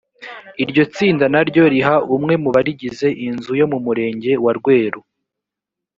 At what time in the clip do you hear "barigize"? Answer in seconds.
2.55-3.07